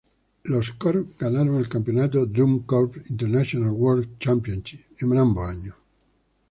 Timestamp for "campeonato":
1.69-2.25